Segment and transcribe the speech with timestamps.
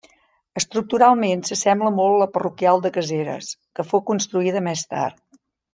[0.61, 5.23] Estructuralment s'assembla molt a la parroquial de Caseres, que fou construïda més tard.